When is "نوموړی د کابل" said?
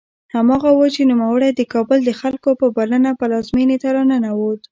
1.11-1.99